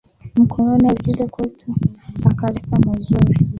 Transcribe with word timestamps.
Mkoloni 0.35 0.87
alikuja 0.89 1.27
kwetu 1.27 1.73
akaleta 2.25 2.79
mazuri 2.89 3.37